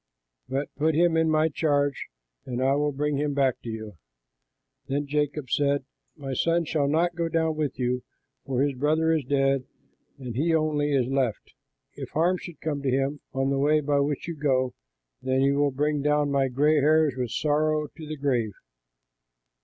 Put 0.77 0.95
him 0.95 1.15
in 1.15 1.29
my 1.29 1.47
charge 1.47 2.07
and 2.43 2.59
I 2.59 2.73
will 2.73 2.91
bring 2.91 3.17
him 3.17 3.35
back 3.35 3.61
to 3.61 3.69
you." 3.69 3.97
Then 4.87 5.05
Jacob 5.05 5.51
said, 5.51 5.85
"My 6.15 6.33
son 6.33 6.65
shall 6.65 6.87
not 6.87 7.13
go 7.13 7.29
down 7.29 7.55
with 7.55 7.77
you, 7.77 8.01
for 8.43 8.63
his 8.63 8.73
brother 8.75 9.13
is 9.13 9.23
dead 9.23 9.65
and 10.17 10.35
he 10.35 10.55
only 10.55 10.91
is 10.91 11.05
left. 11.05 11.53
If 11.93 12.09
harm 12.13 12.39
should 12.39 12.61
come 12.61 12.81
to 12.81 12.89
him 12.89 13.19
on 13.33 13.51
the 13.51 13.59
way 13.59 13.79
by 13.79 13.99
which 13.99 14.27
you 14.27 14.35
go, 14.35 14.73
then 15.21 15.41
you 15.41 15.57
will 15.59 15.69
bring 15.69 16.01
down 16.01 16.31
my 16.31 16.47
gray 16.47 16.77
hairs 16.81 17.13
with 17.15 17.29
sorrow 17.29 17.85
to 17.85 18.07
the 18.07 18.17
grave." 18.17 18.53